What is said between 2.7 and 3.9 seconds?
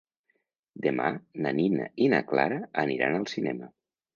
aniran al cinema.